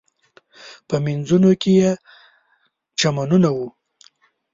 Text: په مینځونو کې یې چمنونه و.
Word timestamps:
په 0.87 0.95
مینځونو 1.03 1.51
کې 1.61 1.71
یې 1.79 1.91
چمنونه 2.99 3.49
و. 3.57 3.59